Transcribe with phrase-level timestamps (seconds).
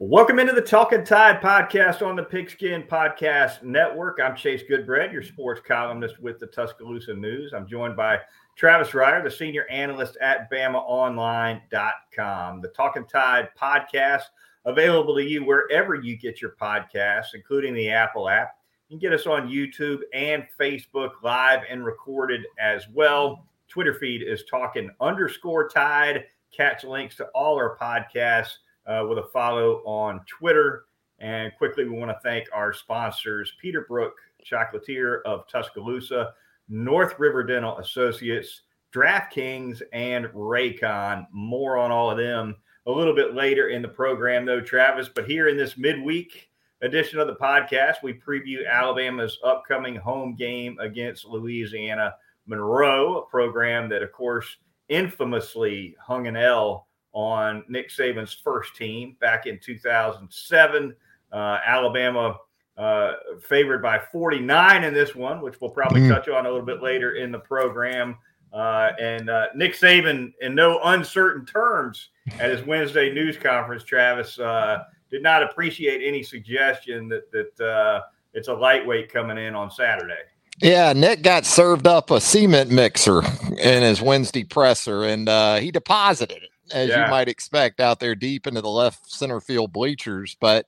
[0.00, 4.18] Welcome into the Talking Tide podcast on the Pigskin Podcast Network.
[4.20, 7.52] I'm Chase Goodbread, your sports columnist with the Tuscaloosa News.
[7.54, 8.18] I'm joined by
[8.56, 12.60] Travis Reier, the senior analyst at BamaOnline.com.
[12.60, 14.22] The Talking Tide podcast
[14.64, 18.56] available to you wherever you get your podcasts, including the Apple app.
[18.88, 23.46] You can get us on YouTube and Facebook live and recorded as well.
[23.68, 26.24] Twitter feed is talking underscore tide.
[26.50, 28.54] Catch links to all our podcasts
[28.86, 30.84] uh, with a follow on Twitter.
[31.18, 34.10] And quickly, we want to thank our sponsors Peterbrook,
[34.44, 36.34] Chocolatier of Tuscaloosa,
[36.68, 41.26] North River Dental Associates, DraftKings, and Raycon.
[41.32, 45.08] More on all of them a little bit later in the program, though, Travis.
[45.08, 46.50] But here in this midweek
[46.82, 52.14] edition of the podcast, we preview Alabama's upcoming home game against Louisiana
[52.46, 54.56] Monroe, a program that, of course,
[54.88, 60.94] infamously hung an L on Nick Saban's first team back in 2007.
[61.32, 62.36] Uh, Alabama
[62.76, 66.08] uh, favored by 49 in this one, which we'll probably mm.
[66.08, 68.16] touch on a little bit later in the program.
[68.52, 74.38] Uh, and uh, Nick Saban, in no uncertain terms, at his Wednesday news conference, Travis
[74.38, 79.70] uh, did not appreciate any suggestion that that uh, it's a lightweight coming in on
[79.70, 80.22] Saturday.
[80.62, 83.22] Yeah, Nick got served up a cement mixer
[83.58, 85.28] in his Wednesday presser, and
[85.60, 87.04] he deposited it as yeah.
[87.04, 90.36] you might expect out there deep into the left center field bleachers.
[90.40, 90.66] But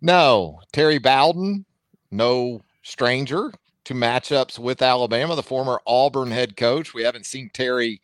[0.00, 1.64] no, Terry Bowden,
[2.10, 3.52] no stranger
[3.84, 6.94] to matchups with Alabama, the former Auburn head coach.
[6.94, 8.00] We haven't seen Terry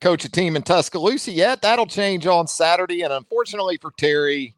[0.00, 1.62] coach a team in Tuscaloosa yet.
[1.62, 3.02] That'll change on Saturday.
[3.02, 4.54] And unfortunately for Terry,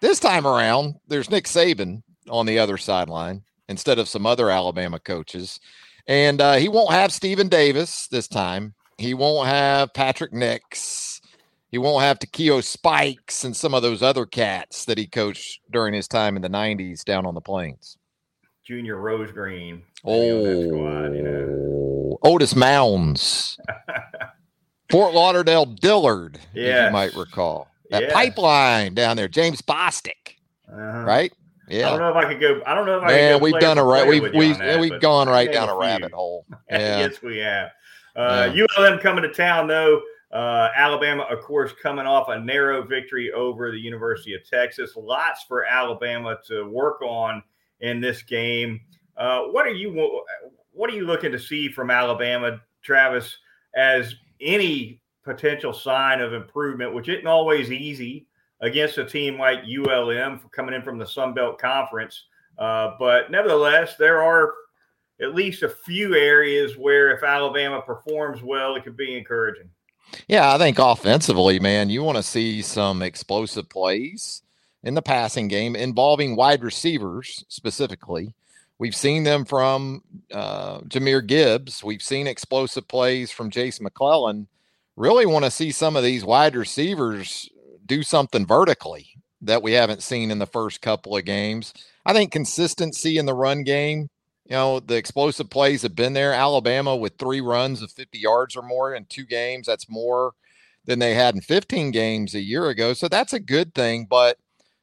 [0.00, 4.98] this time around, there's Nick Saban on the other sideline instead of some other Alabama
[4.98, 5.60] coaches.
[6.06, 8.74] And uh, he won't have Stephen Davis this time.
[8.98, 11.11] He won't have Patrick Nix
[11.72, 15.94] he won't have Takeo Spikes and some of those other cats that he coached during
[15.94, 17.96] his time in the 90s down on the plains.
[18.62, 19.80] Junior Rosegreen.
[20.04, 22.18] Oh, squad, you know.
[22.22, 23.58] Otis Mounds.
[24.90, 27.68] Fort Lauderdale Dillard, yeah, you might recall.
[27.90, 28.12] That yes.
[28.12, 30.36] pipeline down there, James Bostic.
[30.70, 31.04] Uh-huh.
[31.04, 31.32] Right?
[31.68, 31.86] Yeah.
[31.86, 32.62] I don't know if I could go.
[32.66, 34.06] I don't know if I Man, we've done a right.
[34.06, 36.44] We've we've, that, we've gone right down a rabbit hole.
[36.70, 37.00] Yeah.
[37.00, 37.70] yes, we have.
[38.14, 38.66] Uh, yeah.
[38.78, 40.02] ULM coming to town though.
[40.32, 44.92] Uh, Alabama, of course, coming off a narrow victory over the University of Texas.
[44.96, 47.42] Lots for Alabama to work on
[47.80, 48.80] in this game.
[49.16, 50.22] Uh, what are you
[50.72, 53.36] What are you looking to see from Alabama, Travis,
[53.76, 58.26] as any potential sign of improvement, which isn't always easy
[58.60, 62.24] against a team like ULM coming in from the Sun Belt Conference.
[62.58, 64.52] Uh, but nevertheless, there are
[65.20, 69.68] at least a few areas where if Alabama performs well, it could be encouraging.
[70.28, 74.42] Yeah, I think offensively, man, you want to see some explosive plays
[74.82, 78.34] in the passing game involving wide receivers specifically.
[78.78, 80.02] We've seen them from
[80.32, 81.84] uh, Jahmyr Gibbs.
[81.84, 84.48] We've seen explosive plays from Jase McClellan.
[84.96, 87.48] Really want to see some of these wide receivers
[87.86, 91.72] do something vertically that we haven't seen in the first couple of games.
[92.04, 94.08] I think consistency in the run game
[94.46, 96.32] you know, the explosive plays have been there.
[96.32, 99.66] Alabama with three runs of 50 yards or more in two games.
[99.66, 100.32] That's more
[100.84, 102.92] than they had in 15 games a year ago.
[102.92, 104.06] So that's a good thing.
[104.10, 104.38] But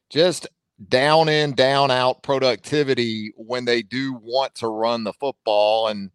[0.08, 0.48] just
[0.88, 5.88] down in, down out productivity when they do want to run the football.
[5.88, 6.10] And,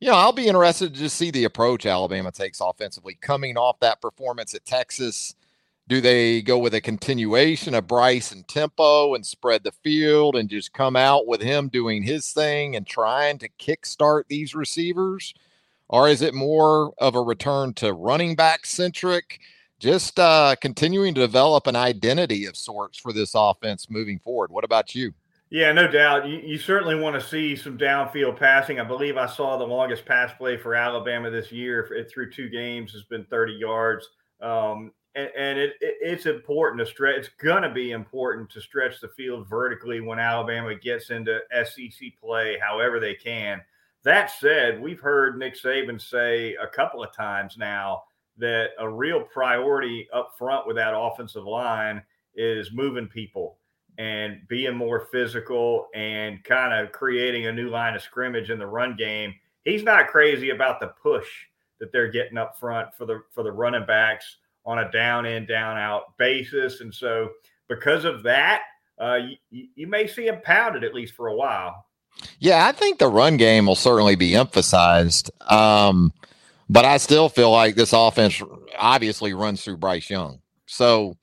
[0.00, 3.78] you know, I'll be interested to just see the approach Alabama takes offensively coming off
[3.80, 5.34] that performance at Texas
[5.90, 10.48] do they go with a continuation of Bryce and tempo and spread the field and
[10.48, 15.34] just come out with him doing his thing and trying to kickstart these receivers?
[15.88, 19.40] Or is it more of a return to running back centric?
[19.80, 24.52] Just uh, continuing to develop an identity of sorts for this offense moving forward.
[24.52, 25.12] What about you?
[25.50, 26.28] Yeah, no doubt.
[26.28, 28.78] You, you, certainly want to see some downfield passing.
[28.78, 32.48] I believe I saw the longest pass play for Alabama this year it, through two
[32.48, 34.08] games has been 30 yards.
[34.40, 37.16] Um, and, and it, it, it's important to stretch.
[37.16, 42.08] It's going to be important to stretch the field vertically when Alabama gets into SEC
[42.20, 43.60] play, however they can.
[44.02, 48.04] That said, we've heard Nick Saban say a couple of times now
[48.38, 52.02] that a real priority up front with that offensive line
[52.34, 53.58] is moving people
[53.98, 58.66] and being more physical and kind of creating a new line of scrimmage in the
[58.66, 59.34] run game.
[59.64, 61.28] He's not crazy about the push
[61.80, 65.46] that they're getting up front for the for the running backs on a down in,
[65.46, 66.80] down out basis.
[66.80, 67.30] And so,
[67.68, 68.62] because of that,
[68.98, 69.18] uh,
[69.50, 71.86] you, you may see him pounded at least for a while.
[72.38, 75.30] Yeah, I think the run game will certainly be emphasized.
[75.50, 76.12] Um,
[76.68, 78.42] but I still feel like this offense
[78.78, 80.40] obviously runs through Bryce Young.
[80.66, 81.16] So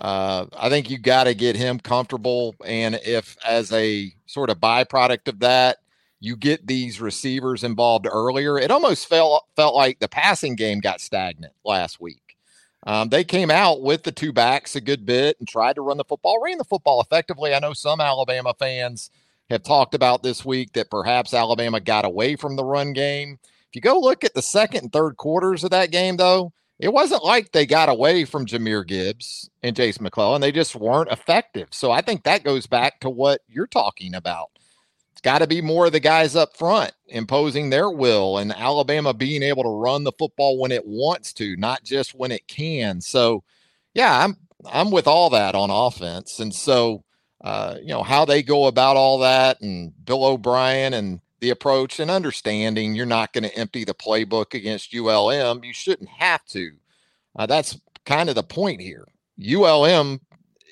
[0.00, 2.56] Uh, I think you got to get him comfortable.
[2.66, 5.78] And if, as a sort of byproduct of that,
[6.20, 11.00] you get these receivers involved earlier, it almost felt felt like the passing game got
[11.00, 12.23] stagnant last week.
[12.86, 15.96] Um, they came out with the two backs a good bit and tried to run
[15.96, 17.54] the football, ran the football effectively.
[17.54, 19.10] I know some Alabama fans
[19.50, 23.38] have talked about this week that perhaps Alabama got away from the run game.
[23.42, 26.92] If you go look at the second and third quarters of that game, though, it
[26.92, 30.40] wasn't like they got away from Jahmyr Gibbs and Jase McClellan.
[30.40, 31.68] They just weren't effective.
[31.70, 34.50] So I think that goes back to what you're talking about.
[35.24, 39.42] Got to be more of the guys up front imposing their will and Alabama being
[39.42, 43.00] able to run the football when it wants to, not just when it can.
[43.00, 43.42] So,
[43.94, 44.36] yeah, I'm
[44.70, 46.38] I'm with all that on offense.
[46.38, 47.04] And so
[47.44, 52.00] uh, you know, how they go about all that and Bill O'Brien and the approach
[52.00, 55.62] and understanding you're not going to empty the playbook against ULM.
[55.62, 56.72] You shouldn't have to.
[57.36, 59.06] Uh, that's kind of the point here.
[59.38, 60.22] ULM,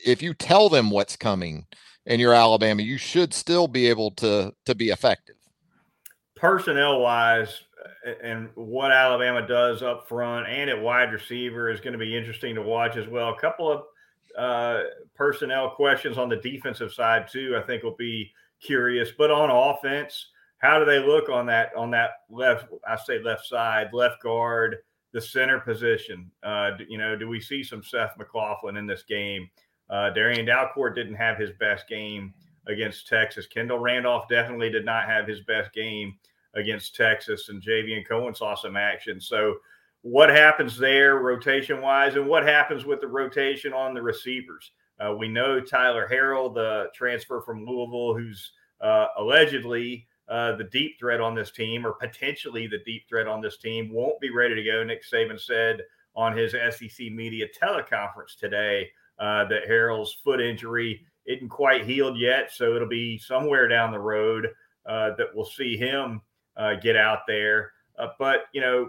[0.07, 1.67] if you tell them what's coming
[2.07, 5.37] and you're Alabama, you should still be able to to be effective.
[6.37, 7.63] Personnel wise,
[8.23, 12.55] and what Alabama does up front and at wide receiver is going to be interesting
[12.55, 13.31] to watch as well.
[13.31, 13.83] A couple of
[14.37, 14.83] uh,
[15.15, 17.57] personnel questions on the defensive side too.
[17.57, 19.11] I think will be curious.
[19.17, 20.29] But on offense,
[20.59, 22.67] how do they look on that on that left?
[22.89, 24.79] I say left side, left guard,
[25.13, 26.31] the center position.
[26.43, 29.49] Uh, you know, do we see some Seth McLaughlin in this game?
[29.93, 32.33] Uh, Darrian Dalcourt didn't have his best game
[32.67, 33.47] against Texas.
[33.47, 36.17] Kendall Randolph definitely did not have his best game
[36.55, 39.21] against Texas, and Javion Cohen saw some action.
[39.21, 39.57] So
[40.01, 44.73] what happens there rotation wise and what happens with the rotation on the receivers.
[44.99, 50.99] Uh, we know Tyler Harrell, the transfer from Louisville, who's uh, allegedly uh, the deep
[50.99, 54.55] threat on this team or potentially the deep threat on this team, won't be ready
[54.55, 54.83] to go.
[54.83, 55.83] Nick Saban said
[56.15, 58.89] on his SEC media teleconference today
[59.23, 62.51] uh, that Harrell's foot injury isn't quite healed yet.
[62.53, 64.49] So it'll be somewhere down the road
[64.85, 66.21] uh, that we'll see him
[66.57, 67.73] uh, get out there.
[68.19, 68.89] but, you know,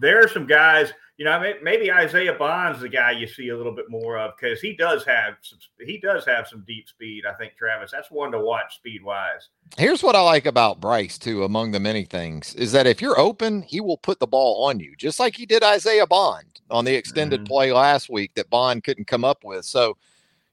[0.00, 3.74] there are some guys, you know, maybe Isaiah Bond's the guy you see a little
[3.74, 7.24] bit more of because he does have some, he does have some deep speed.
[7.24, 9.48] I think Travis, that's one to watch speed wise.
[9.78, 13.18] Here's what I like about Bryce too, among the many things, is that if you're
[13.18, 16.84] open, he will put the ball on you, just like he did Isaiah Bond on
[16.84, 17.52] the extended mm-hmm.
[17.52, 19.64] play last week that Bond couldn't come up with.
[19.64, 19.96] So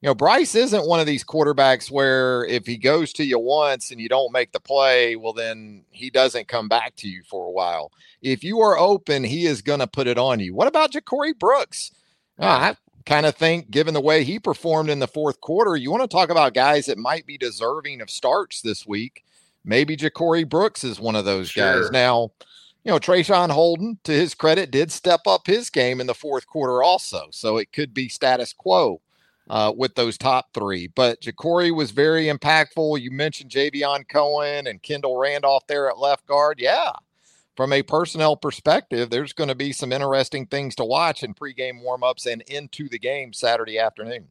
[0.03, 3.89] you know, Bryce isn't one of these quarterbacks where if he goes to you once
[3.89, 7.45] and you don't make the play, well, then he doesn't come back to you for
[7.45, 7.89] a while.
[8.21, 10.53] If you are open, he is going to put it on you.
[10.53, 11.93] What about Ja'Corey Brooks?
[12.37, 15.89] Uh, I kind of think, given the way he performed in the fourth quarter, you
[15.89, 19.23] want to talk about guys that might be deserving of starts this week.
[19.63, 21.81] Maybe Ja'Corey Brooks is one of those sure.
[21.81, 21.91] guys.
[21.91, 22.31] Now,
[22.83, 26.45] you know, Traeshon Holden, to his credit, did step up his game in the fourth
[26.45, 27.27] quarter also.
[27.31, 28.99] So it could be status quo
[29.49, 30.87] uh, with those top three.
[30.87, 33.01] But Ja'Corey was very impactful.
[33.01, 36.59] You mentioned Javion Cohen and Kendall Randolph there at left guard.
[36.59, 36.91] Yeah.
[37.55, 41.83] From a personnel perspective, there's going to be some interesting things to watch in pregame
[41.83, 44.29] warmups and into the game Saturday afternoon.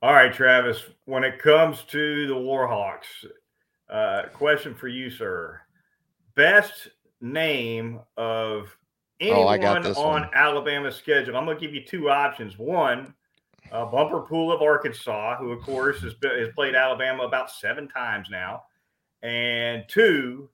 [0.00, 0.80] All right, Travis.
[1.06, 3.26] When it comes to the Warhawks,
[3.90, 5.60] uh, question for you, sir.
[6.36, 6.88] Best
[7.20, 8.76] name of
[9.18, 10.30] anyone oh, on one.
[10.34, 11.36] Alabama's schedule.
[11.36, 12.58] I'm going to give you two options.
[12.58, 13.14] One,
[13.74, 18.28] uh, Bumper Pool of Arkansas, who of course has, has played Alabama about seven times
[18.30, 18.62] now,
[19.22, 20.48] and two,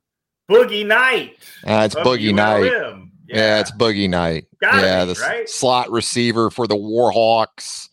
[0.51, 1.37] Boogie Knight.
[1.65, 2.37] Uh, it's Boogie ULM.
[2.37, 2.65] Knight.
[2.65, 2.97] Yeah.
[3.29, 3.61] yeah.
[3.61, 4.47] it's Boogie Knight.
[4.61, 5.49] Gotta yeah, be, the right?
[5.49, 7.89] slot receiver for the Warhawks.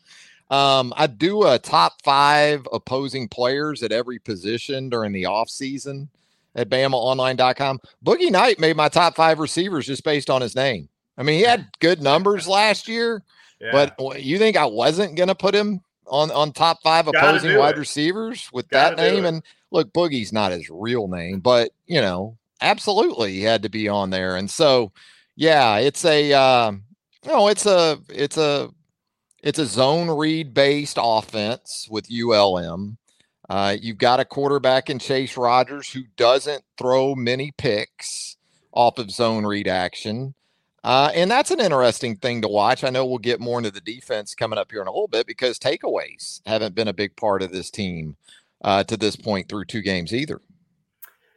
[0.49, 6.07] Um, I do a top five opposing players at every position during the offseason
[6.55, 7.79] at BamaOnline.com.
[8.03, 10.87] Boogie Knight made my top five receivers just based on his name.
[11.17, 13.23] I mean, he had good numbers last year.
[13.71, 17.75] But you think I wasn't going to put him on on top five opposing wide
[17.75, 17.79] it.
[17.79, 19.25] receivers with Gotta that name?
[19.25, 23.87] And look, Boogie's not his real name, but you know, absolutely he had to be
[23.87, 24.35] on there.
[24.35, 24.91] And so,
[25.35, 26.71] yeah, it's a uh,
[27.25, 28.69] no, it's a it's a
[29.43, 32.97] it's a zone read based offense with ULM.
[33.49, 38.35] Uh, you've got a quarterback in Chase Rogers who doesn't throw many picks
[38.73, 40.33] off of zone read action.
[40.87, 42.85] Uh, and that's an interesting thing to watch.
[42.85, 45.27] I know we'll get more into the defense coming up here in a little bit
[45.27, 48.15] because takeaways haven't been a big part of this team
[48.63, 50.39] uh, to this point through two games either.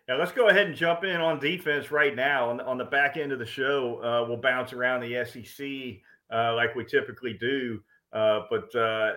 [0.06, 2.50] Now let's go ahead and jump in on defense right now.
[2.50, 6.00] On, on the back end of the show, uh, we'll bounce around the SEC
[6.32, 7.80] uh, like we typically do.
[8.12, 9.14] Uh, but uh,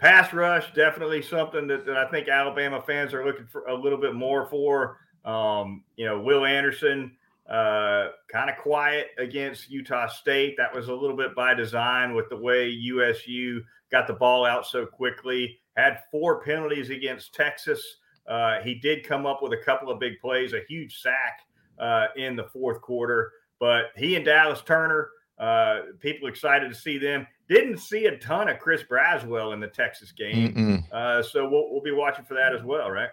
[0.00, 4.00] pass rush definitely something that, that, I think Alabama fans are looking for a little
[4.00, 4.98] bit more for.
[5.24, 7.16] Um, you know, Will Anderson
[7.48, 10.54] Uh, kind of quiet against Utah State.
[10.56, 14.66] That was a little bit by design with the way USU got the ball out
[14.66, 15.58] so quickly.
[15.76, 17.84] Had four penalties against Texas.
[18.26, 21.40] Uh, he did come up with a couple of big plays, a huge sack
[21.78, 23.30] uh, in the fourth quarter.
[23.60, 27.26] But he and Dallas Turner, uh, people excited to see them.
[27.48, 31.82] Didn't see a ton of Chris Braswell in the Texas game, uh, so we'll, we'll
[31.82, 33.10] be watching for that as well, right?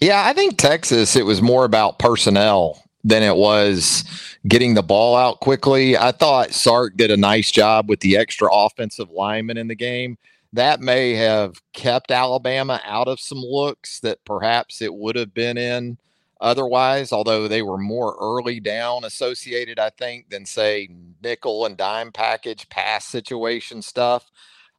[0.00, 1.16] Yeah, I think Texas.
[1.16, 4.04] It was more about personnel than it was
[4.46, 5.96] getting the ball out quickly.
[5.96, 10.18] I thought Sark did a nice job with the extra offensive lineman in the game.
[10.52, 15.56] That may have kept Alabama out of some looks that perhaps it would have been
[15.56, 15.98] in
[16.42, 20.90] otherwise, although they were more early down associated, I think, than say
[21.22, 24.30] nickel and dime package pass situation stuff.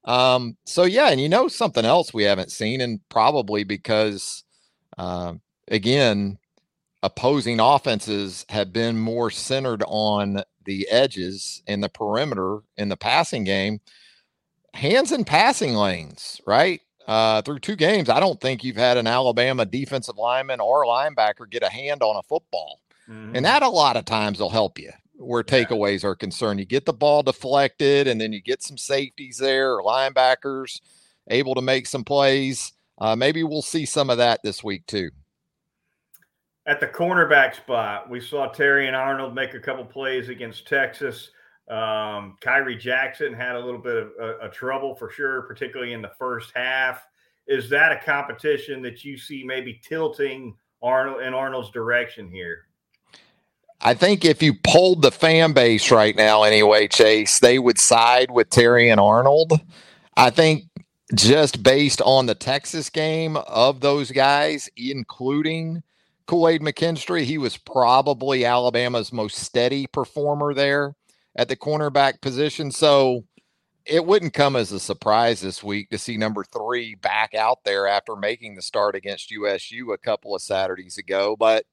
[0.05, 4.43] Um, so yeah, and you know something else we haven't seen, and probably because
[4.97, 5.33] uh,
[5.69, 6.37] again,
[7.03, 13.43] opposing offenses have been more centered on the edges and the perimeter in the passing
[13.43, 13.81] game.
[14.73, 16.81] Hands in passing lanes, right?
[17.07, 21.49] uh, through two games, I don't think you've had an Alabama defensive lineman or linebacker
[21.49, 22.79] get a hand on a football.
[23.09, 23.35] Mm-hmm.
[23.35, 26.09] And that a lot of times will help you where takeaways yeah.
[26.09, 26.59] are concerned.
[26.59, 30.81] You get the ball deflected and then you get some safeties there or linebackers
[31.29, 32.71] able to make some plays.
[32.97, 35.09] Uh, maybe we'll see some of that this week too.
[36.65, 41.31] At the cornerback spot, we saw Terrion Arnold make a couple plays against Texas.
[41.69, 46.01] Um, Khyree Jackson had a little bit of a, a trouble for sure, particularly in
[46.01, 47.05] the first half.
[47.47, 52.67] Is that a competition that you see maybe tilting Arnold in Arnold's direction here?
[53.81, 58.31] I think if you pulled the fan base right now, anyway, Chase, they would side
[58.31, 59.59] with Terrion Arnold.
[60.15, 60.63] I think
[61.13, 65.83] just based on the Texas game of those guys, including
[66.25, 70.95] Kool Aid McKinstry, he was probably Alabama's most steady performer there
[71.35, 72.71] at the cornerback position.
[72.71, 73.25] So
[73.85, 77.87] it wouldn't come as a surprise this week to see number three back out there
[77.87, 81.35] after making the start against USU a couple of Saturdays ago.
[81.35, 81.65] But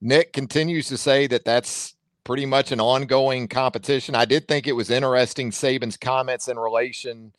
[0.00, 4.14] Nick continues to say that that's pretty much an ongoing competition.
[4.14, 7.32] I did think it was interesting Saban's comments in relation,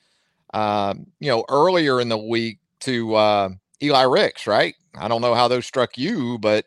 [0.53, 3.49] um, you know, earlier in the week to uh,
[3.81, 4.75] Eli Ricks, right?
[4.95, 6.65] I don't know how those struck you, but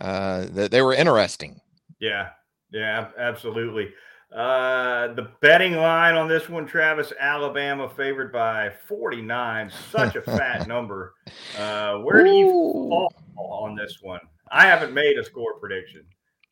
[0.00, 1.60] uh, they were interesting.
[2.00, 2.30] Yeah,
[2.72, 3.92] yeah, absolutely.
[4.34, 9.70] Uh, the betting line on this one, Travis, Alabama favored by 49.
[9.92, 11.14] Such a fat number.
[11.56, 14.20] Uh, where do you fall on this one?
[14.50, 16.04] I haven't made a score prediction,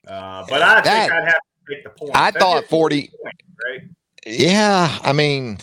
[0.07, 2.17] uh, but I that, think I'd have to take the point.
[2.17, 3.11] I That's thought 40.
[3.21, 3.35] Point,
[3.67, 3.81] right?
[4.27, 4.99] Yeah.
[5.03, 5.59] I mean,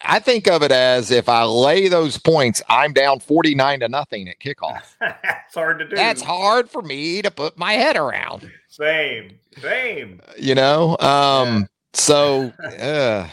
[0.00, 4.28] I think of it as if I lay those points, I'm down 49 to nothing
[4.28, 4.82] at kickoff.
[5.00, 5.96] That's hard to do.
[5.96, 8.50] That's hard for me to put my head around.
[8.68, 10.20] Same, same.
[10.38, 11.64] You know, um, yeah.
[11.94, 13.28] so uh,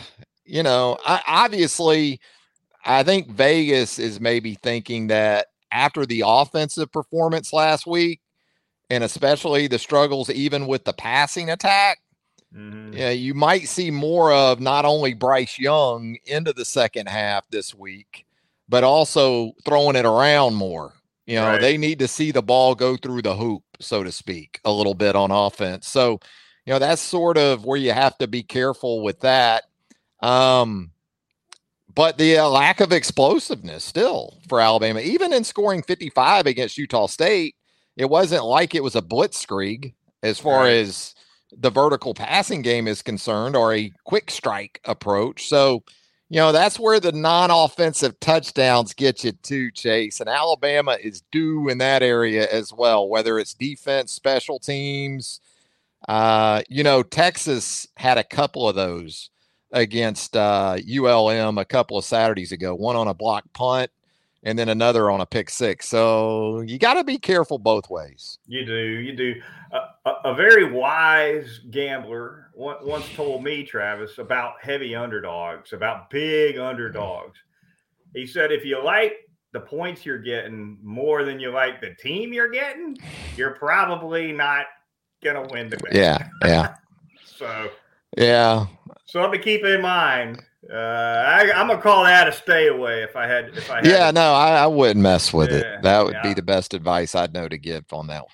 [0.45, 2.19] you know, I, obviously,
[2.83, 8.21] I think Vegas is maybe thinking that after the offensive performance last week,
[8.89, 11.99] and especially the struggles even with the passing attack,
[12.55, 12.93] mm-hmm.
[12.93, 17.73] yeah, you might see more of not only Bryce Young into the second half this
[17.73, 18.25] week,
[18.69, 20.93] but also throwing it around more.
[21.25, 21.61] You know, right.
[21.61, 24.93] they need to see the ball go through the hoop so to speak, a little
[24.93, 25.87] bit on offense.
[25.87, 26.19] So,
[26.65, 29.63] you know, that's sort of where you have to be careful with that.
[30.21, 30.91] Um,
[31.93, 37.07] but the uh, lack of explosiveness still for Alabama, even in scoring 55 against Utah
[37.07, 37.55] State,
[37.95, 40.73] it wasn't like it was a blitzkrieg as far right.
[40.73, 41.15] as
[41.51, 45.47] the vertical passing game is concerned or a quick strike approach.
[45.47, 45.83] So,
[46.29, 50.19] you know, that's where the non offensive touchdowns get you to, Chase.
[50.19, 55.39] And Alabama is due in that area as well, whether it's defense, special teams.
[56.07, 59.29] Uh, you know, Texas had a couple of those
[59.71, 63.91] against uh, ULM a couple of Saturdays ago, one on a block punt
[64.45, 65.89] and then another on a pick six.
[65.89, 68.37] So you got to be careful both ways.
[68.47, 68.73] You do.
[68.73, 69.33] You do.
[69.71, 69.84] a,
[70.25, 77.37] a, very wise gambler once told me, Travis, about heavy underdogs, about big underdogs.
[78.13, 79.17] He said, if you like
[79.53, 82.97] the points you're getting more than you like the team you're getting,
[83.37, 84.65] you're probably not
[85.23, 85.93] going to win the game.
[85.93, 86.27] Yeah.
[86.43, 86.75] Yeah.
[87.25, 87.69] so,
[88.17, 88.65] yeah.
[89.05, 90.41] Something to keep in mind.
[90.71, 93.49] Uh, I, am gonna call that a stay away if I had.
[93.49, 95.83] If I had yeah, no, I, I, wouldn't mess with yeah, it.
[95.83, 96.23] That would yeah.
[96.23, 98.31] be the best advice I'd know to give on that one.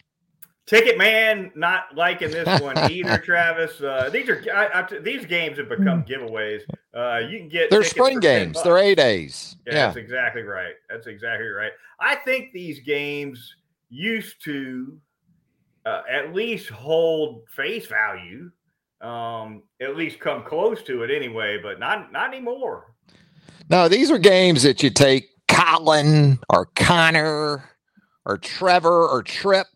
[0.68, 3.82] Ticket man, not liking this one either, Travis.
[3.82, 6.12] Uh, these are I, these games have become hmm.
[6.12, 6.62] giveaways.
[6.94, 8.62] Uh, you can get they're spring games.
[8.64, 9.58] They're A days.
[9.66, 10.76] Yeah, yeah, that's exactly right.
[10.90, 11.72] That's exactly right.
[12.00, 13.56] I think these games
[13.90, 14.98] used to
[15.86, 18.52] uh, at least hold face value.
[19.02, 22.94] Um, at least come close to it anyway, but not not anymore.
[23.70, 27.64] No, these are games that you take Colin or Connor
[28.26, 29.68] or Trevor or Trip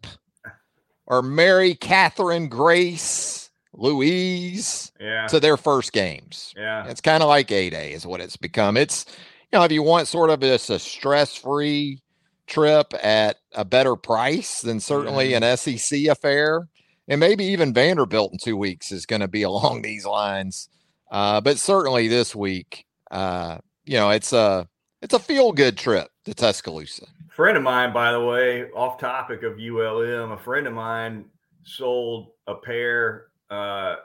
[1.07, 5.27] or Mary Catherine Grace Louise yeah.
[5.27, 6.53] to their first games.
[6.57, 6.87] Yeah.
[6.87, 8.77] It's kind of like A Day is what it's become.
[8.77, 9.05] It's
[9.51, 12.01] you know, if you want sort of just a stress-free
[12.47, 15.43] trip at a better price than certainly mm-hmm.
[15.43, 16.67] an SEC affair,
[17.07, 20.69] and maybe even Vanderbilt in two weeks is going to be along these lines.
[21.11, 24.67] Uh, but certainly this week, uh, you know, it's a
[25.01, 27.05] it's a feel good trip to Tuscaloosa.
[27.35, 31.25] Friend of mine, by the way, off topic of ULM, a friend of mine
[31.65, 33.97] sold a pair, uh,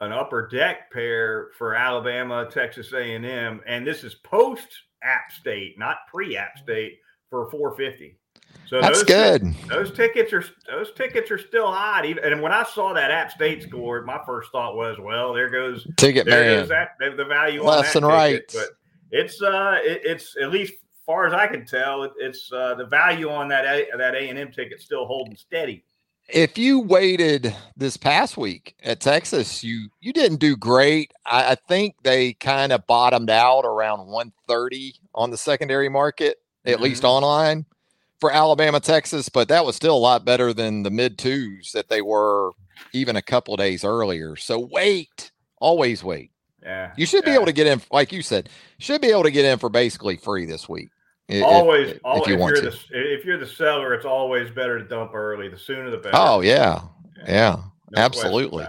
[0.00, 4.68] an upper deck pair for Alabama, Texas A&M, and this is post
[5.02, 7.00] App State, not pre App State,
[7.30, 8.16] for 450.
[8.66, 9.54] So that's those, good.
[9.68, 12.04] Those tickets are those tickets are still hot.
[12.04, 15.50] Even and when I saw that App State scored, my first thought was, well, there
[15.50, 16.68] goes ticket there man.
[16.68, 18.08] That the value left and ticket.
[18.08, 18.42] right.
[18.52, 18.68] But
[19.10, 20.74] it's uh, it, it's at least
[21.06, 24.28] far as I can tell, it, it's uh, the value on that a, that A
[24.28, 25.84] and M ticket still holding steady.
[26.28, 31.12] If you waited this past week at Texas, you you didn't do great.
[31.26, 36.74] I, I think they kind of bottomed out around 130 on the secondary market, at
[36.74, 36.84] mm-hmm.
[36.84, 37.66] least online
[38.22, 41.88] for Alabama, Texas, but that was still a lot better than the mid twos that
[41.88, 42.52] they were
[42.92, 44.36] even a couple days earlier.
[44.36, 46.31] So wait, always wait.
[46.62, 46.92] Yeah.
[46.96, 47.32] You should yeah.
[47.32, 49.68] be able to get in, like you said, should be able to get in for
[49.68, 50.90] basically free this week.
[51.30, 52.62] Always, if, always if, you want to.
[52.62, 55.48] The, if you're the seller, it's always better to dump early.
[55.48, 56.16] The sooner the better.
[56.16, 56.82] Oh yeah,
[57.18, 57.56] yeah, yeah
[57.90, 58.66] no absolutely.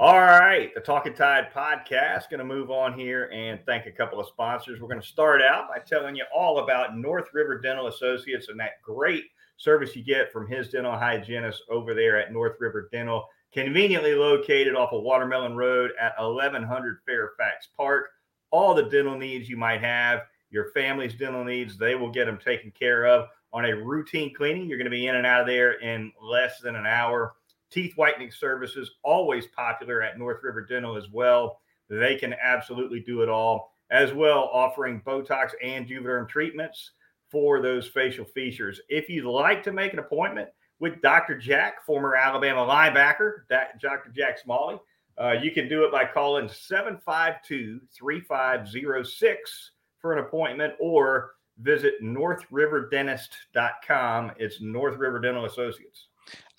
[0.00, 2.30] All right, the Talking Tide podcast.
[2.30, 4.80] Going to move on here and thank a couple of sponsors.
[4.80, 8.58] We're going to start out by telling you all about North River Dental Associates and
[8.60, 9.24] that great
[9.56, 14.74] service you get from his dental hygienist over there at North River Dental, conveniently located
[14.74, 18.10] off of Watermelon Road at 1100 Fairfax Park.
[18.50, 22.38] All the dental needs you might have, your family's dental needs, they will get them
[22.38, 24.68] taken care of on a routine cleaning.
[24.68, 27.34] You're going to be in and out of there in less than an hour
[27.70, 31.60] Teeth whitening services, always popular at North River Dental as well.
[31.90, 36.92] They can absolutely do it all, as well, offering Botox and Juvederm treatments
[37.30, 38.80] for those facial features.
[38.88, 40.48] If you'd like to make an appointment
[40.80, 41.36] with Dr.
[41.36, 44.10] Jack, former Alabama linebacker, Dr.
[44.14, 44.78] Jack Smalley,
[45.20, 54.30] uh, you can do it by calling 752 3506 for an appointment or visit northriverdentist.com.
[54.38, 56.06] It's North River Dental Associates.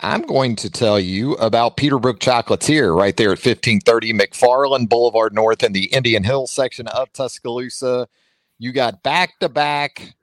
[0.01, 5.63] I'm going to tell you about Peterbrook Chocolatier right there at 1530 McFarland Boulevard North
[5.63, 8.07] in the Indian Hills section of Tuscaloosa.
[8.57, 10.15] You got back to back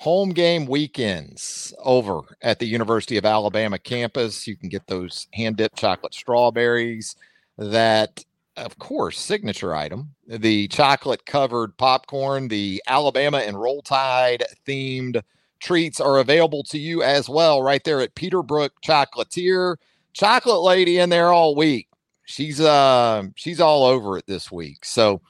[0.00, 4.46] home game weekends over at the University of Alabama campus.
[4.46, 7.16] You can get those hand dipped chocolate strawberries,
[7.58, 8.24] that,
[8.56, 15.20] of course, signature item, the chocolate covered popcorn, the Alabama and Roll Tide themed
[15.60, 19.76] treats are available to you as well right there at Peterbrook Chocolatier.
[20.14, 21.88] Chocolate lady in there all week.
[22.24, 24.82] She's uh she's all over it this week.
[24.86, 25.20] So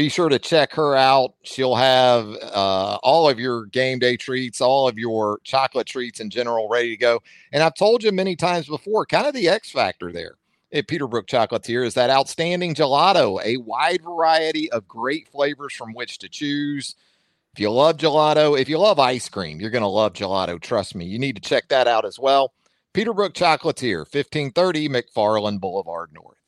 [0.00, 1.34] be sure to check her out.
[1.42, 6.30] She'll have uh, all of your game day treats, all of your chocolate treats in
[6.30, 7.20] general ready to go.
[7.52, 10.36] And I've told you many times before, kind of the X factor there
[10.72, 16.16] at Peterbrook Chocolatier is that outstanding gelato, a wide variety of great flavors from which
[16.20, 16.94] to choose.
[17.52, 20.58] If you love gelato, if you love ice cream, you're going to love gelato.
[20.58, 21.04] Trust me.
[21.04, 22.54] You need to check that out as well.
[22.94, 26.39] Peterbrook Chocolatier, 1530 McFarland Boulevard North.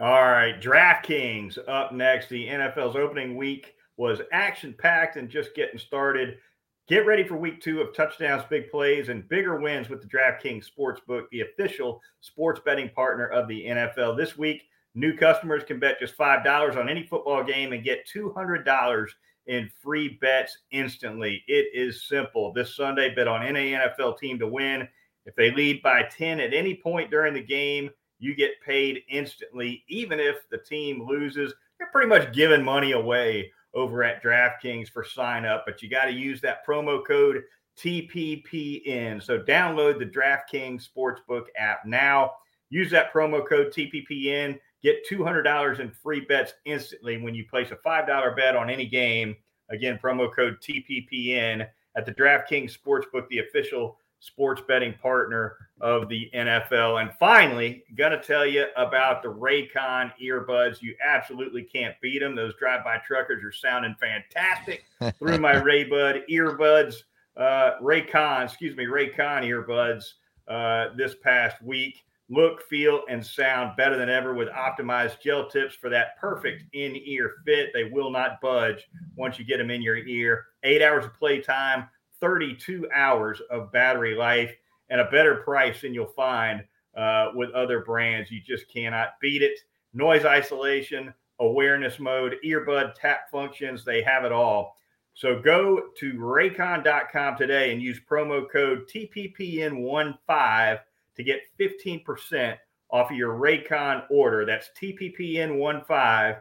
[0.00, 0.60] All right.
[0.60, 2.28] DraftKings up next.
[2.28, 6.38] The NFL's opening week was action packed and just getting started.
[6.86, 10.70] Get ready for week two of touchdowns, big plays, and bigger wins with the DraftKings
[10.70, 14.16] Sportsbook, the official sports betting partner of the NFL.
[14.16, 14.62] This week,
[14.94, 19.08] new customers can bet just $5 on any football game and get $200
[19.48, 21.42] in free bets instantly.
[21.48, 22.52] It is simple.
[22.52, 24.86] This Sunday, bet on any NFL team to win.
[25.26, 29.84] If they lead by 10 at any point during the game, you get paid instantly.
[29.88, 35.04] Even if the team loses, you're pretty much giving money away over at DraftKings for
[35.04, 37.42] sign up, but you got to use that promo code
[37.76, 39.22] TPPN.
[39.22, 42.32] So download the DraftKings Sportsbook app now.
[42.70, 47.76] Use that promo code TPPN Get $200 in free bets instantly when you place a
[47.76, 49.34] $5 bet on any game.
[49.70, 56.30] Again, promo code TPPN at the DraftKings Sportsbook, the official sports betting partner of the
[56.34, 57.00] NFL.
[57.00, 60.82] And finally, going to tell you about the Raycon earbuds.
[60.82, 62.34] You absolutely can't beat them.
[62.34, 64.84] Those drive-by truckers are sounding fantastic
[65.18, 66.96] through my Raybud earbuds.
[67.36, 70.14] Uh, Raycon, excuse me, Raycon earbuds
[70.48, 72.04] uh, this past week.
[72.30, 76.94] Look, feel, and sound better than ever with optimized gel tips for that perfect in
[76.96, 77.70] ear fit.
[77.72, 80.46] They will not budge once you get them in your ear.
[80.62, 81.88] Eight hours of playtime,
[82.20, 84.54] 32 hours of battery life,
[84.90, 86.64] and a better price than you'll find
[86.96, 88.30] uh, with other brands.
[88.30, 89.58] You just cannot beat it.
[89.94, 94.76] Noise isolation, awareness mode, earbud tap functions, they have it all.
[95.14, 100.78] So go to raycon.com today and use promo code TPPN15
[101.16, 102.56] to get 15%
[102.90, 104.46] off of your Raycon order.
[104.46, 106.40] That's TPPN15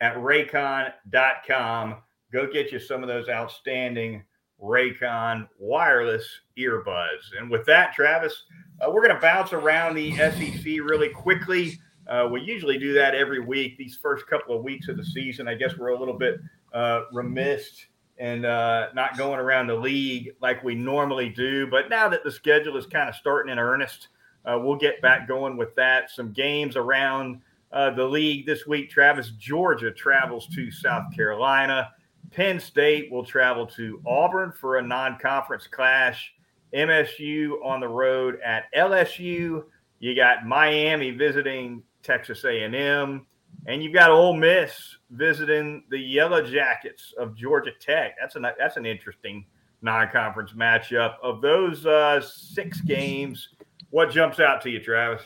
[0.00, 1.96] at raycon.com.
[2.32, 4.22] Go get you some of those outstanding
[4.62, 6.26] Raycon wireless
[6.58, 7.38] earbuds.
[7.38, 8.44] And with that, Travis,
[8.80, 11.78] uh, we're going to bounce around the SEC really quickly.
[12.06, 13.76] Uh, we usually do that every week.
[13.78, 16.40] These first couple of weeks of the season, I guess we're a little bit
[16.72, 17.86] uh, remiss
[18.18, 21.66] and uh, not going around the league like we normally do.
[21.66, 24.08] But now that the schedule is kind of starting in earnest,
[24.44, 26.10] uh, we'll get back going with that.
[26.10, 27.40] Some games around
[27.72, 28.90] uh, the league this week.
[28.90, 31.90] Travis, Georgia travels to South Carolina.
[32.30, 36.34] Penn State will travel to Auburn for a non-conference clash.
[36.74, 39.64] MSU on the road at LSU.
[40.00, 43.26] You got Miami visiting Texas A&M,
[43.66, 48.16] and you've got Ole Miss visiting the Yellow Jackets of Georgia Tech.
[48.20, 49.46] That's an that's an interesting
[49.82, 51.14] non-conference matchup.
[51.22, 53.50] Of those uh, six games,
[53.90, 55.22] what jumps out to you, Travis?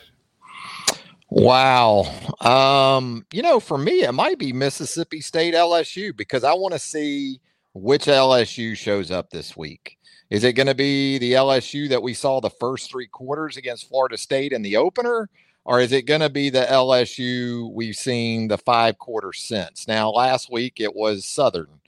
[1.29, 2.05] Wow.
[2.41, 6.79] Um, you know, for me, it might be Mississippi State LSU because I want to
[6.79, 7.39] see
[7.73, 9.97] which LSU shows up this week.
[10.31, 13.87] Is it going to be the LSU that we saw the first three quarters against
[13.89, 15.29] Florida State in the opener?
[15.65, 19.87] Or is it going to be the LSU we've seen the five quarters since?
[19.87, 21.79] Now, last week it was Southern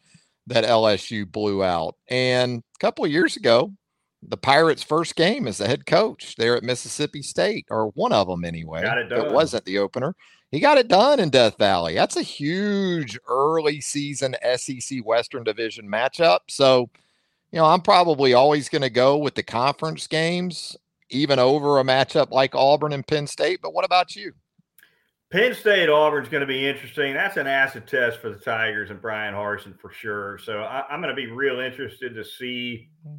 [0.47, 1.95] that LSU blew out.
[2.09, 3.71] And a couple of years ago,
[4.23, 8.27] the Pirates' first game as the head coach there at Mississippi State, or one of
[8.27, 8.83] them anyway.
[8.83, 10.15] It, it, wasn't the opener.
[10.51, 11.95] He got it done in Death Valley.
[11.95, 16.39] That's a huge early season SEC Western Division matchup.
[16.49, 16.89] So,
[17.51, 20.75] you know, I'm probably always going to go with the conference games,
[21.09, 23.59] even over a matchup like Auburn and Penn State.
[23.61, 24.33] But what about you?
[25.31, 27.13] Penn State Auburn is going to be interesting.
[27.13, 30.37] That's an acid test for the Tigers and Bryan Harsin for sure.
[30.37, 33.15] So I, I'm going to be real interested to see mm-hmm.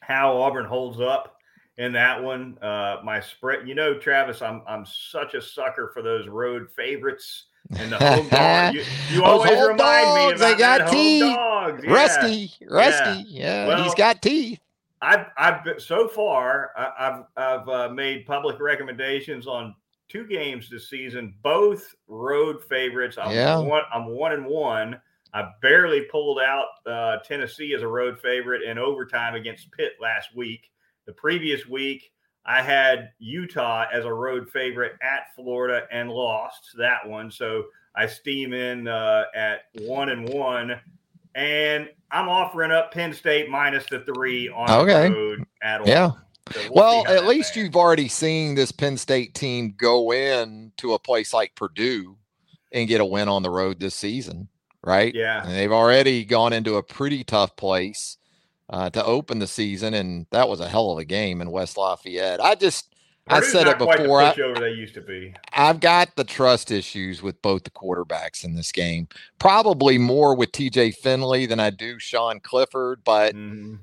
[0.00, 1.36] How Auburn holds up
[1.76, 2.58] in that one.
[2.60, 7.44] Uh, my spread, you know, Travis, I'm I'm such a sucker for those road favorites
[7.76, 8.76] and the home dogs.
[9.10, 11.22] You, you always remind dogs, me about they got teeth.
[11.22, 11.82] Dogs.
[11.84, 11.92] Yeah.
[11.92, 14.60] Rusty, Rusty, yeah, yeah well, he's got teeth.
[15.00, 19.74] I've I've so far I've I've uh, made public recommendations on
[20.08, 23.16] two games this season, both road favorites.
[23.20, 23.58] I'm yeah.
[23.58, 25.00] one I'm one and one.
[25.34, 30.34] I barely pulled out uh, Tennessee as a road favorite in overtime against Pitt last
[30.34, 30.70] week.
[31.06, 32.10] The previous week,
[32.46, 37.30] I had Utah as a road favorite at Florida and lost that one.
[37.30, 37.64] So
[37.94, 40.80] I steam in uh, at one and one.
[41.34, 45.08] And I'm offering up Penn State minus the three on okay.
[45.08, 45.88] the road at all.
[45.88, 46.10] Yeah.
[46.52, 50.94] So we'll, well at least you've already seen this Penn State team go in to
[50.94, 52.16] a place like Purdue
[52.72, 54.48] and get a win on the road this season
[54.88, 55.14] right?
[55.14, 55.42] Yeah.
[55.44, 58.16] And they've already gone into a pretty tough place
[58.70, 61.76] uh, to open the season, and that was a hell of a game in West
[61.76, 62.40] Lafayette.
[62.40, 62.94] I just,
[63.26, 64.22] I said it before.
[64.22, 65.34] I, they used to be.
[65.52, 69.08] I've got the trust issues with both the quarterbacks in this game.
[69.38, 73.34] Probably more with TJ Finley than I do Sean Clifford, but.
[73.34, 73.74] Mm-hmm.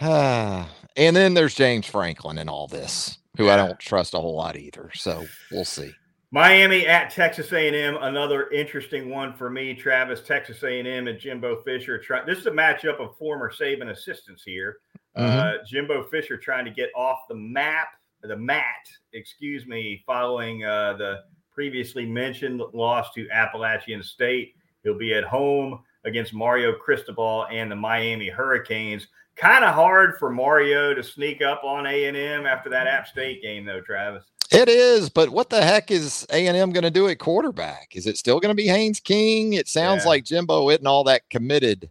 [0.96, 3.54] and then there's James Franklin and all this, who yeah.
[3.54, 4.90] I don't trust a whole lot either.
[4.94, 5.92] So we'll see.
[6.34, 9.72] Miami at Texas A&M, another interesting one for me.
[9.72, 11.96] Travis, Texas A&M, and Jimbo Fisher.
[11.96, 14.78] Try, this is a matchup of former Saban assistants here.
[15.16, 15.38] Mm-hmm.
[15.38, 17.86] Uh, Jimbo Fisher trying to get off the map,
[18.24, 18.64] the mat,
[19.12, 21.20] excuse me, following uh, the
[21.52, 24.56] previously mentioned loss to Appalachian State.
[24.82, 29.06] He'll be at home against Mario Cristobal and the Miami Hurricanes.
[29.36, 33.64] Kind of hard for Mario to sneak up on A&M after that App State game,
[33.64, 34.24] though, Travis.
[34.52, 37.96] It is, but what the heck is A and M going to do at quarterback?
[37.96, 39.54] Is it still going to be Haynes King?
[39.54, 40.10] It sounds yeah.
[40.10, 41.90] like Jimbo isn't all that committed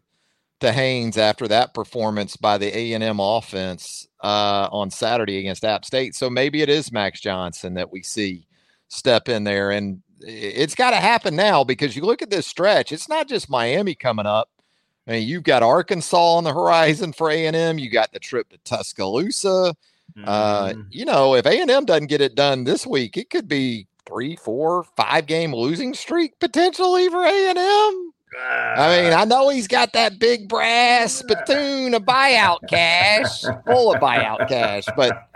[0.61, 5.65] to Haynes after that performance by the A and M offense uh, on Saturday against
[5.65, 6.15] App State.
[6.15, 8.47] So maybe it is Max Johnson that we see
[8.87, 12.93] step in there, and it's got to happen now because you look at this stretch.
[12.93, 14.49] It's not just Miami coming up.
[15.07, 17.77] I mean, you've got Arkansas on the horizon for A and M.
[17.77, 19.75] You got the trip to Tuscaloosa.
[20.23, 20.81] Uh, mm-hmm.
[20.91, 23.87] you know, if A and M doesn't get it done this week, it could be
[24.05, 28.13] three, four, five game losing streak potentially for A and M.
[28.77, 34.01] I mean, I know he's got that big brass spittoon of buyout cash, full of
[34.01, 35.29] buyout cash, but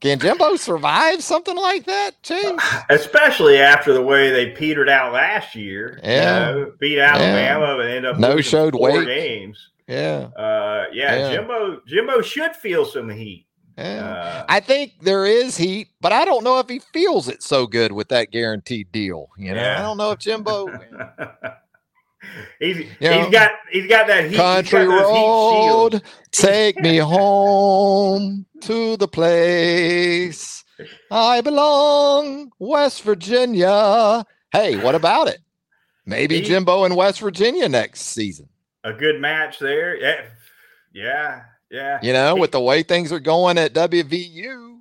[0.00, 2.58] Can Jimbo survive something like that, too?
[2.90, 5.98] Especially after the way they petered out last year.
[6.02, 6.50] Yeah.
[6.50, 9.06] You know, beat Alabama and end up No showed four weight.
[9.06, 9.70] games.
[9.88, 10.28] Yeah.
[10.36, 11.32] Uh, yeah, Yeah.
[11.36, 13.46] Jimbo Jimbo should feel some heat.
[13.78, 14.04] Yeah.
[14.04, 17.66] Uh, I think there is heat, but I don't know if he feels it so
[17.66, 19.28] good with that guaranteed deal.
[19.38, 19.78] You know, Yeah.
[19.78, 20.68] I don't know if Jimbo
[22.58, 24.36] he's You know, got he's got that heat.
[24.36, 25.94] country those heat shields.
[25.94, 30.64] road, take me home to the place
[31.10, 34.24] I belong, West Virginia.
[34.52, 35.38] Hey, what about it?
[36.04, 38.48] Maybe He- Jimbo in West Virginia next season.
[38.84, 39.96] A good match there.
[39.96, 40.22] Yeah,
[40.92, 41.98] yeah, yeah.
[42.02, 44.80] You know, He- with the way things are going at WVU.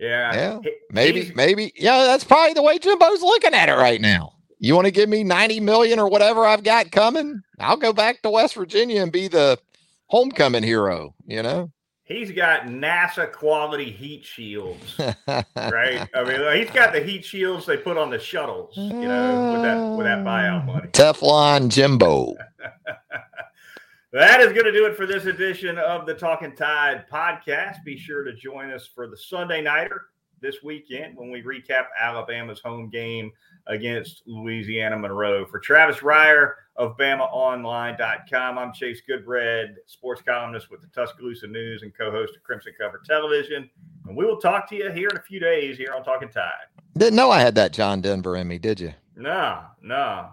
[0.00, 0.58] yeah, Yeah,
[0.90, 4.33] Maybe, maybe, yeah, that's probably the way Jimbo's looking at it right now.
[4.64, 7.42] You want to give me 90 million or whatever I've got coming?
[7.60, 9.58] I'll go back to West Virginia and be the
[10.06, 11.70] homecoming hero, you know?
[12.04, 14.98] he's got NASA quality heat shields.
[14.98, 16.08] right?
[16.14, 19.62] I mean, he's got the heat shields they put on the shuttles, you know, with
[19.62, 20.88] that with that buyout ah, money.
[20.88, 22.34] Teflon Jimbo.
[24.12, 27.82] That is going to do it for this edition of the Talking Tide podcast.
[27.84, 30.02] Be sure to join us for the Sunday nighter
[30.40, 33.32] this weekend when we recap Alabama's home game
[33.66, 35.46] against Louisiana Monroe.
[35.46, 41.96] For Travis Reier of BamaOnline.com, I'm Chase Goodbread, sports columnist with the Tuscaloosa News and
[41.96, 43.68] co-host of Crimson Cover Television.
[44.06, 46.50] And we will talk to you here in a few days here on Talking Tide.
[46.96, 48.92] Didn't know I had that John Denver in me, did you?
[49.16, 50.28] No, no,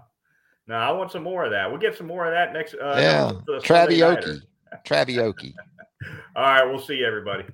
[0.68, 0.76] no.
[0.76, 1.70] I want some more of that.
[1.70, 2.74] We'll get some more of that next.
[2.74, 3.30] Uh, yeah.
[3.46, 4.42] for the Sunday nighter.
[4.86, 5.54] Travioki.
[5.54, 5.54] Travioki.
[6.36, 7.46] All right, we'll see you, everybody.